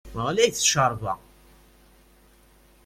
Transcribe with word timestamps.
Ɣlayet 0.25 0.61
ccerba! 0.65 1.13